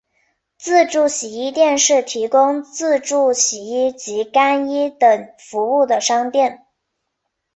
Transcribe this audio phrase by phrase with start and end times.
[0.57, 6.65] 自助洗衣店是提供自助洗衣及干衣等服务的商店。